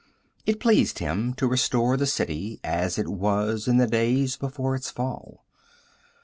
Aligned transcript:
It 0.47 0.59
pleased 0.59 0.97
him 0.97 1.35
to 1.35 1.45
restore 1.45 1.95
the 1.95 2.07
city 2.07 2.59
as 2.63 2.97
it 2.97 3.07
was 3.07 3.67
in 3.67 3.77
the 3.77 3.85
days 3.85 4.35
before 4.35 4.73
its 4.73 4.89
fall. 4.89 5.45